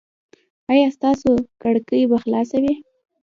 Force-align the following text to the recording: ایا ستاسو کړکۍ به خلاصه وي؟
ایا 0.71 0.87
ستاسو 0.97 1.31
کړکۍ 1.61 2.01
به 2.09 2.17
خلاصه 2.23 2.57
وي؟ 2.63 2.73